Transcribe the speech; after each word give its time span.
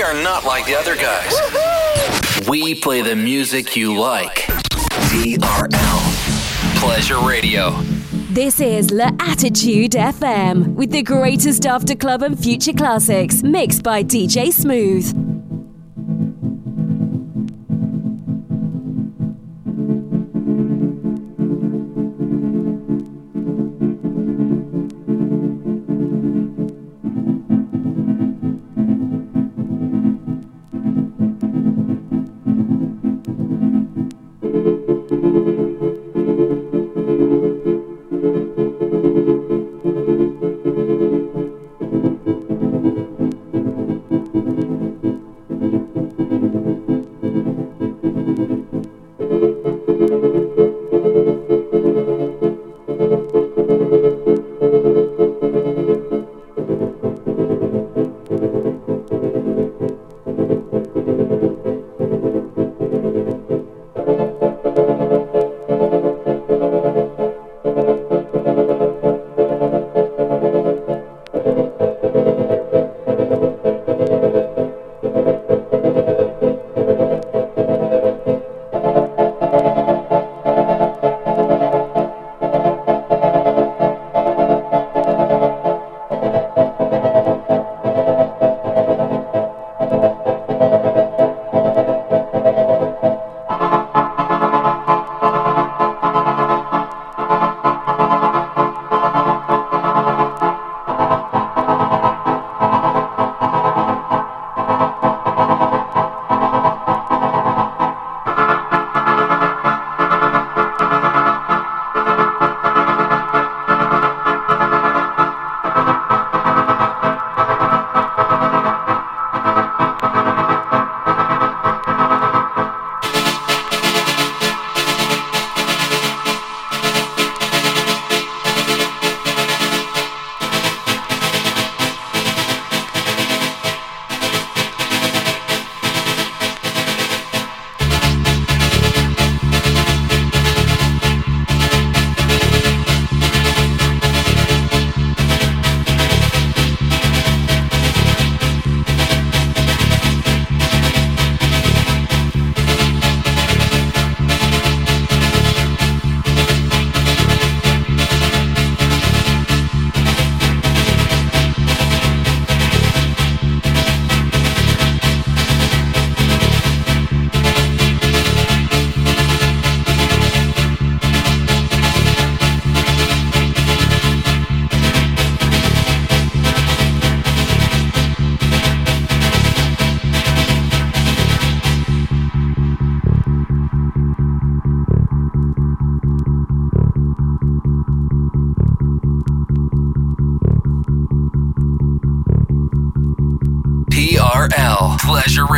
We 0.00 0.04
are 0.04 0.22
not 0.22 0.46
like 0.46 0.64
the 0.64 0.74
other 0.76 0.96
guys. 0.96 2.48
We 2.48 2.74
play 2.74 3.02
the 3.02 3.14
music 3.14 3.76
you 3.76 3.98
like. 3.98 4.46
TRL 5.10 6.80
Pleasure 6.80 7.20
Radio. 7.20 7.72
This 8.30 8.60
is 8.60 8.90
La 8.90 9.10
Attitude 9.20 9.92
FM 9.92 10.72
with 10.72 10.90
the 10.90 11.02
greatest 11.02 11.66
after 11.66 11.94
club 11.94 12.22
and 12.22 12.42
future 12.42 12.72
classics 12.72 13.42
mixed 13.42 13.82
by 13.82 14.02
DJ 14.02 14.50
Smooth. 14.50 15.19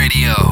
Radio. 0.02 0.51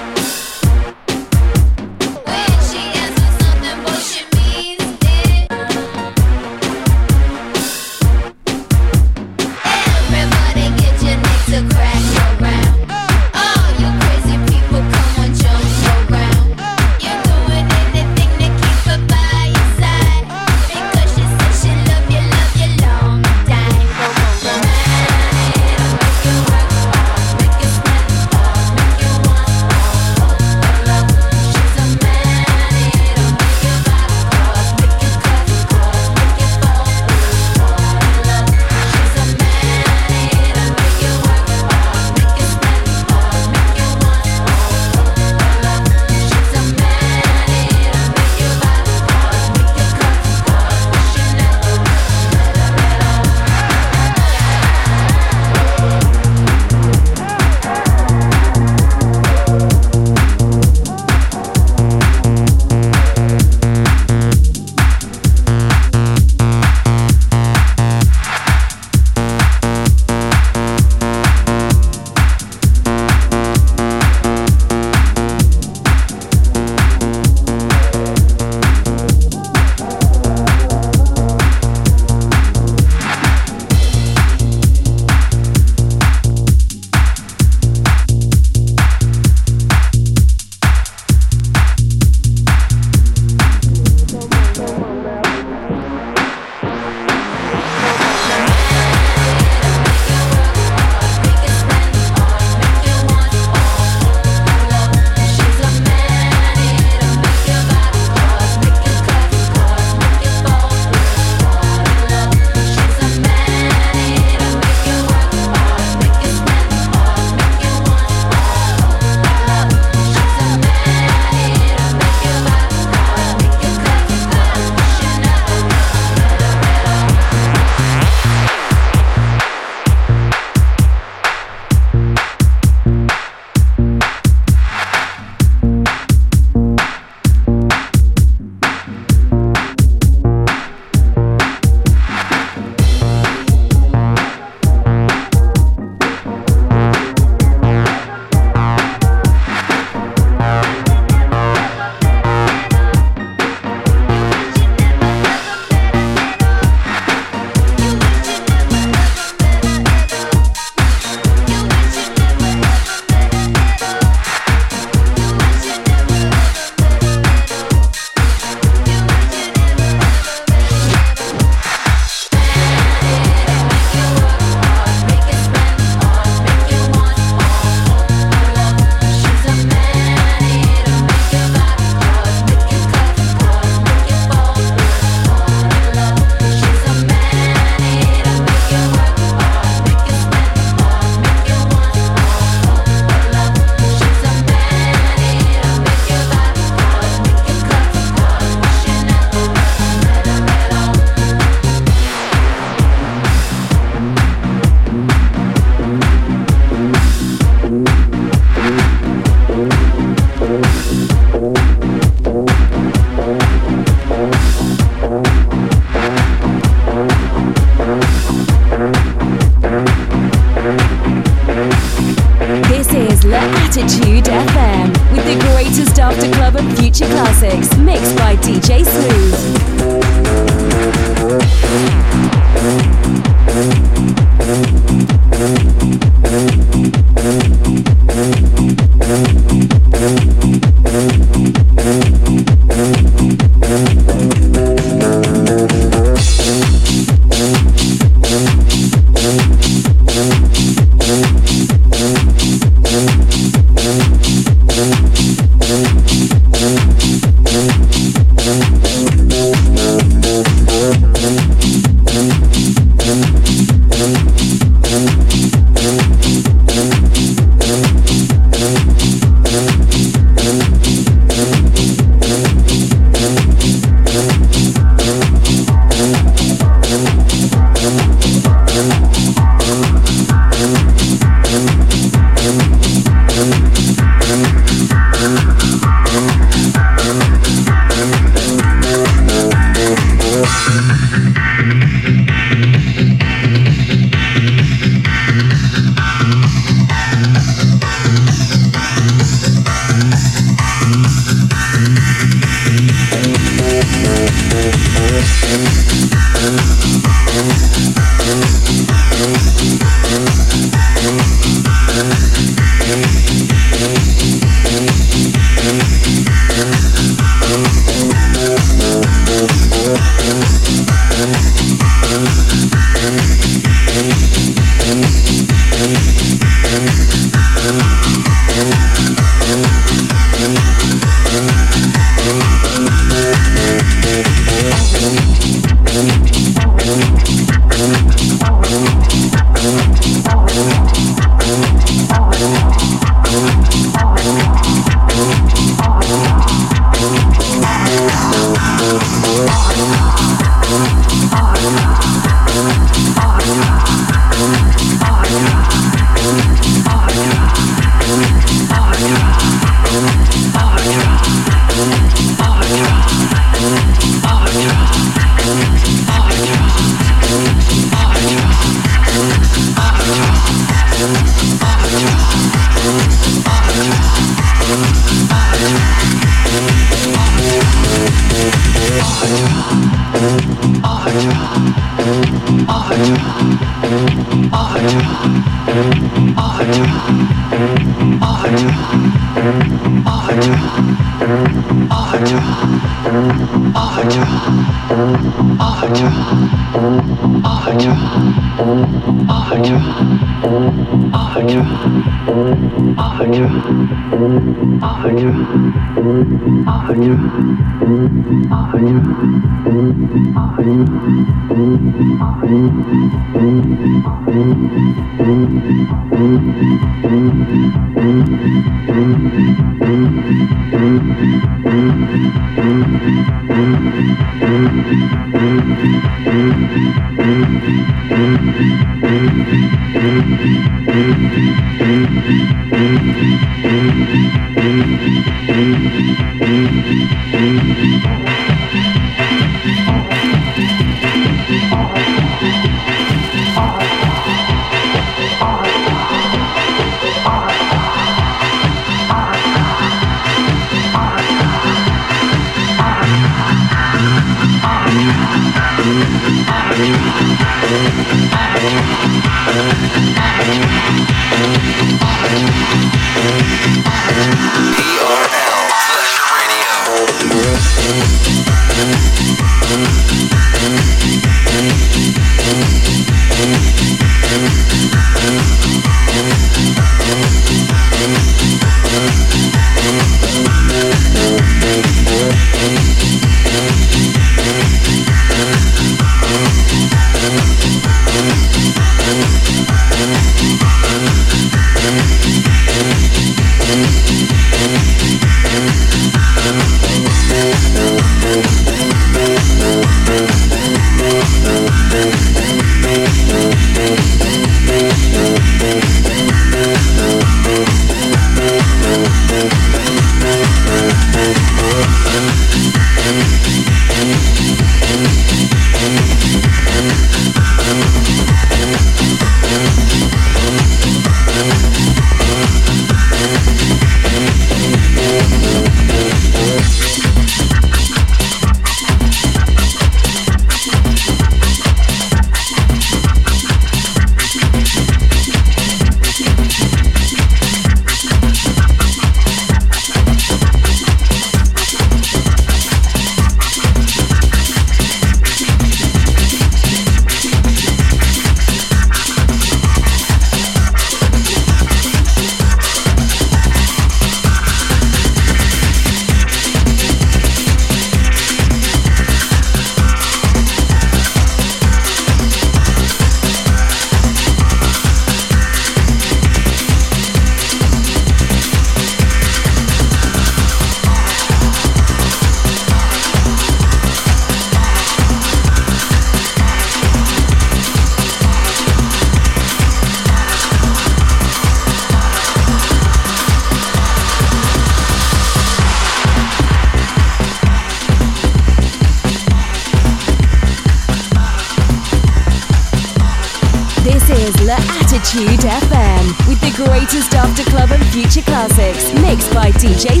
classics 598.25 598.93
mixed 599.01 599.33
by 599.33 599.51
DJ 599.51 600.00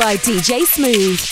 by 0.00 0.16
DJ 0.16 0.64
Smooth. 0.64 1.29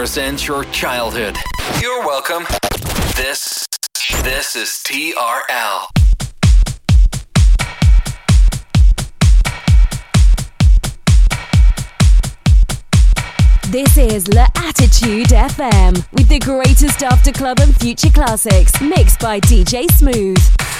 Represents 0.00 0.46
your 0.46 0.64
childhood. 0.64 1.34
You're 1.80 2.04
welcome. 2.04 2.44
This 3.16 3.66
this 4.22 4.54
is 4.54 4.68
TRL. 4.84 5.86
This 13.68 13.96
is 13.96 14.28
La 14.28 14.46
Attitude 14.56 15.28
FM 15.28 16.04
with 16.12 16.28
the 16.28 16.38
greatest 16.40 17.02
after 17.02 17.32
club 17.32 17.60
and 17.60 17.74
future 17.76 18.10
classics 18.10 18.78
mixed 18.80 19.20
by 19.20 19.40
DJ 19.40 19.90
Smooth. 19.92 20.79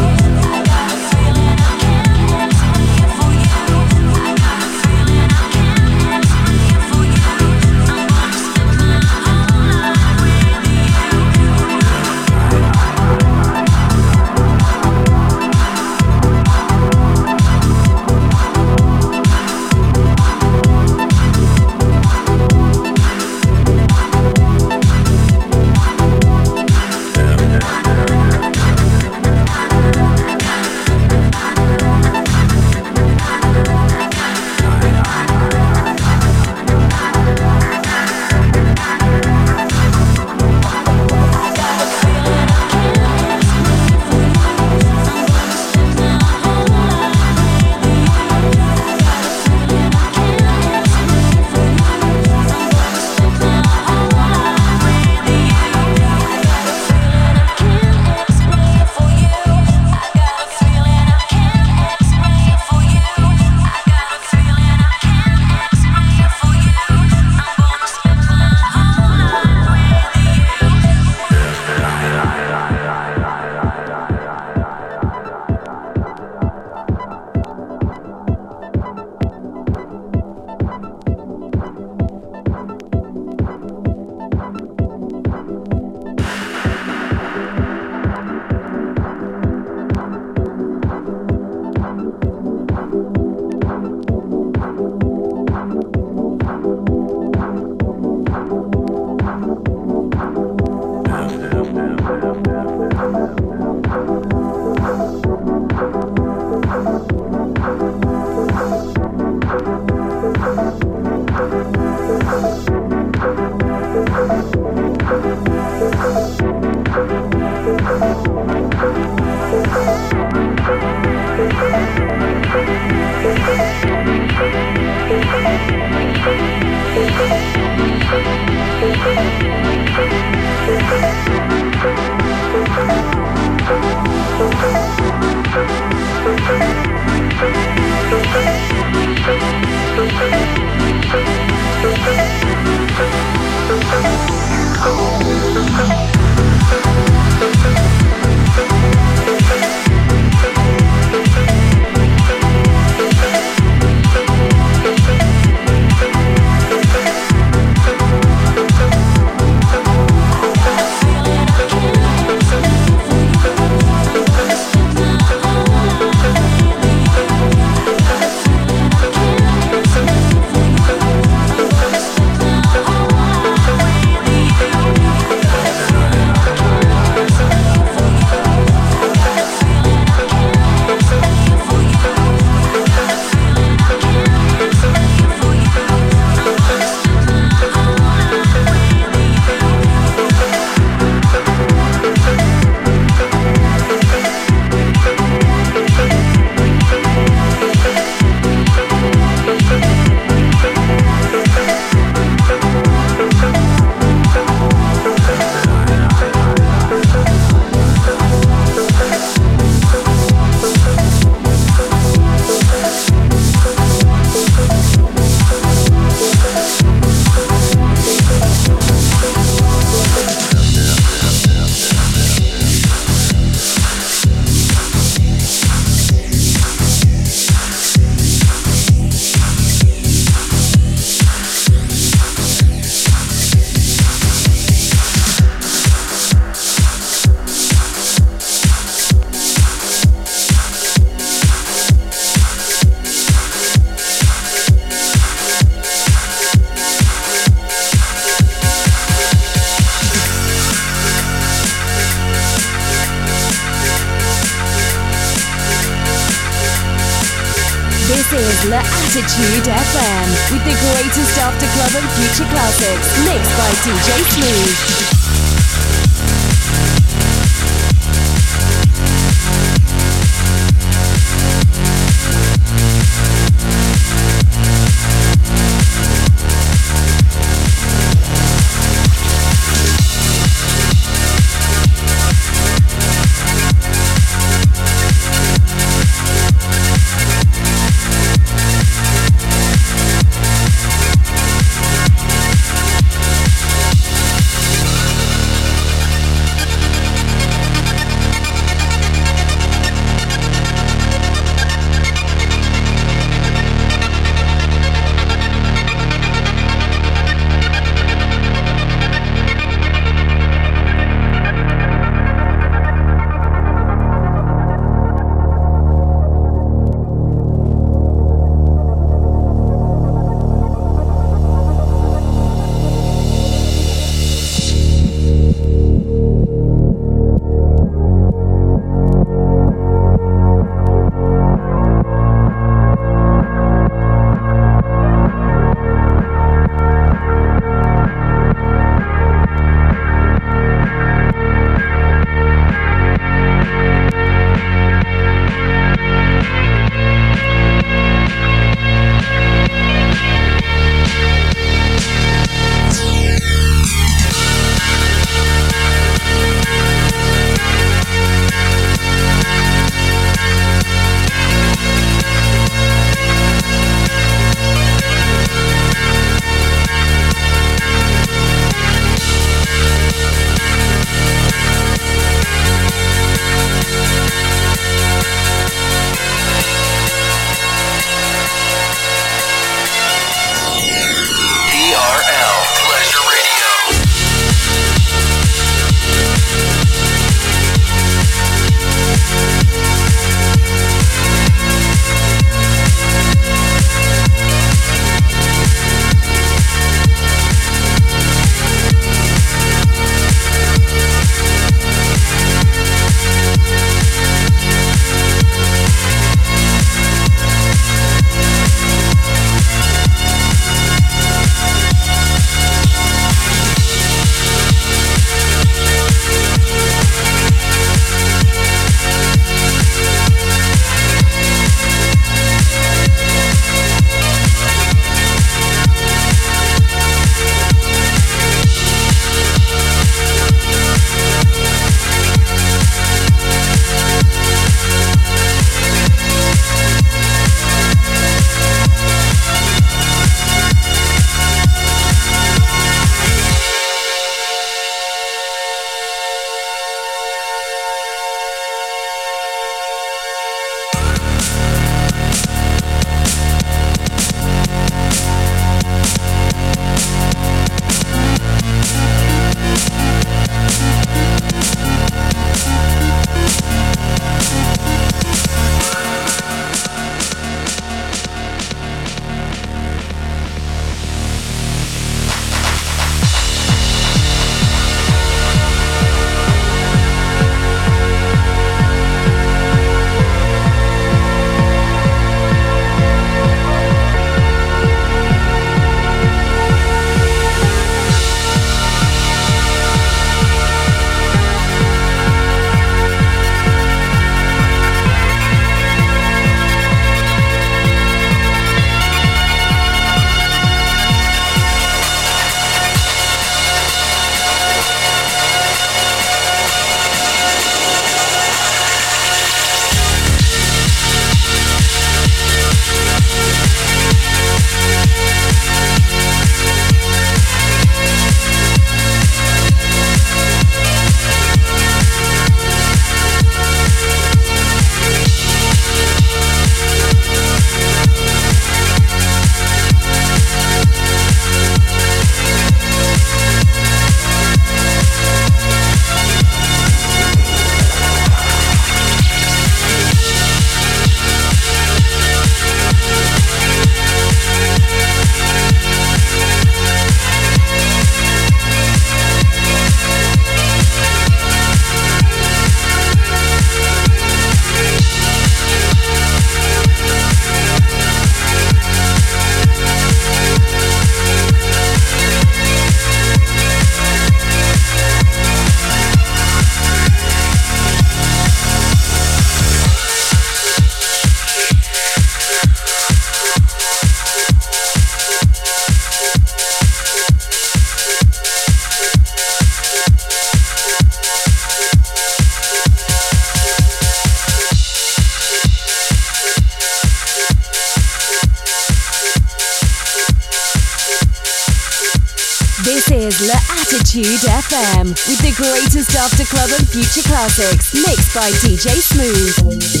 Classics 597.41 597.95
mixed 597.95 598.35
by 598.35 598.51
DJ 598.61 599.01
Smooth. 599.01 600.00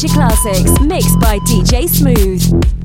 Future 0.00 0.14
classics 0.14 0.80
mixed 0.80 1.20
by 1.20 1.38
DJ 1.40 1.86
Smooth. 1.86 2.79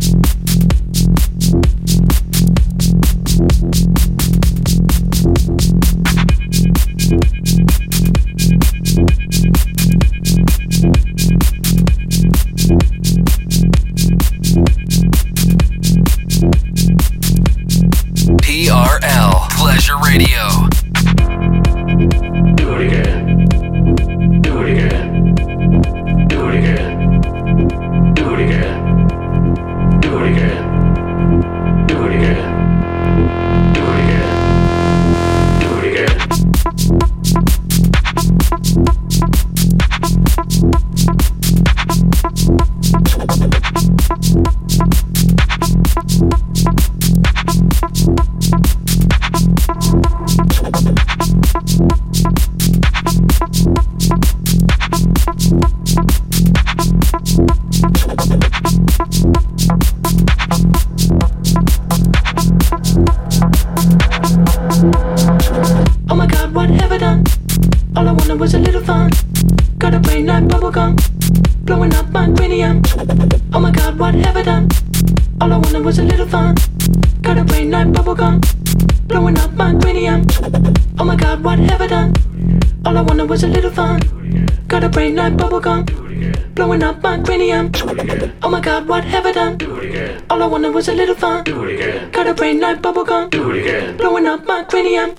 Oh 88.44 88.50
my 88.50 88.60
god, 88.60 88.86
what 88.86 89.06
have 89.06 89.26
I 89.26 89.32
done? 89.32 89.58
Do 89.58 89.78
it 89.78 89.86
again. 89.86 90.22
All 90.30 90.44
I 90.44 90.46
wanted 90.46 90.74
was 90.74 90.90
a 90.90 90.94
little 90.94 91.16
fun. 91.16 91.46
Do 91.46 91.64
it 91.64 91.76
again. 91.76 92.12
Got 92.12 92.28
a 92.28 92.34
brain 92.34 92.60
like 92.60 92.82
bubblegum. 92.82 93.30
Do 93.30 93.52
it 93.52 93.62
again. 93.62 93.96
Blowing 93.96 94.28
up 94.28 94.46
my 94.46 94.64
cranium. 94.66 95.16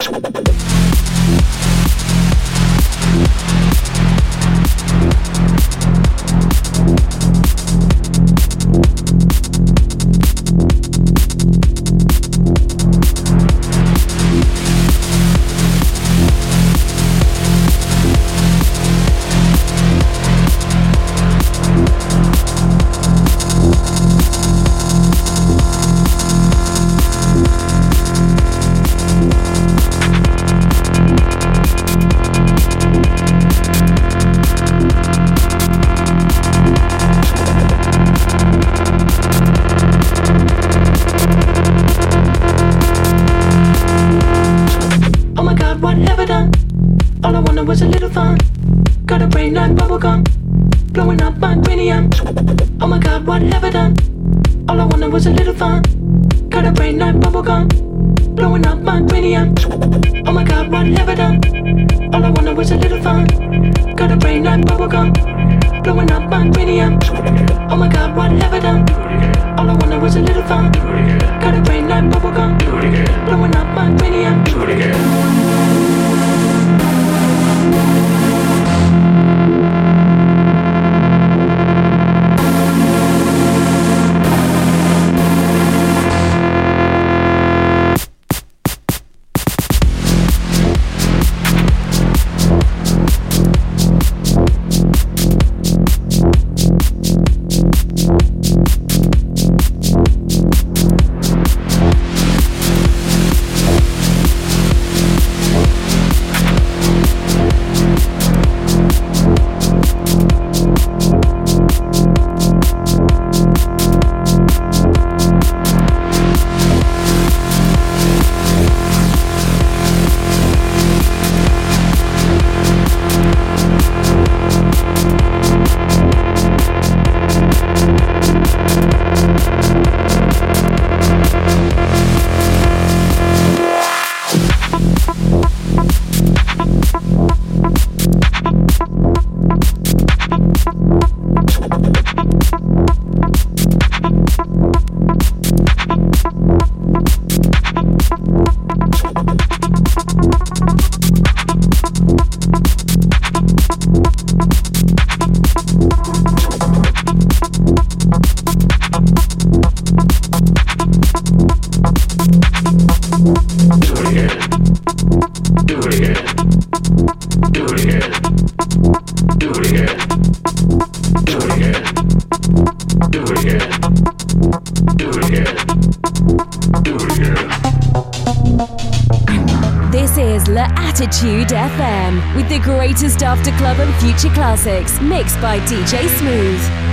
By 185.40 185.58
DJ 185.60 186.08
Smooth. 186.18 186.86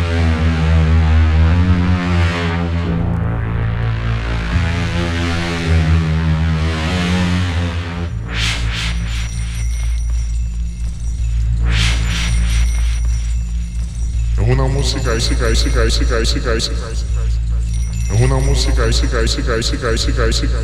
música, 14.83 15.13
música, 15.13 15.47
música, 15.49 15.83
música, 15.85 16.19
música, 16.19 16.53
música. 16.53 16.75
Es 18.11 18.21
una 18.21 18.35
música, 18.35 18.85
música, 18.85 19.21
música, 19.21 19.55
música, 19.55 19.91
música, 19.91 20.25
música. 20.25 20.59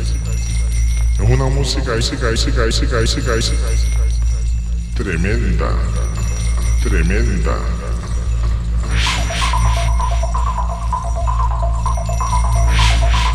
Es 1.14 1.30
una 1.30 1.46
música, 1.48 1.94
música, 1.94 2.30
música, 2.30 2.66
música, 2.66 3.00
música, 3.00 3.34
música. 3.36 3.56
Tremenda, 4.94 5.70
tremenda. 6.80 7.56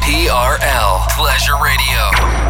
TRL 0.02 1.08
Pleasure 1.16 1.58
Radio. 1.62 2.45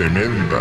Tremenda. 0.00 0.59